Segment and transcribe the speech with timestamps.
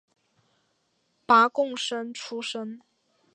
[1.27, 2.81] 拔贡生出身。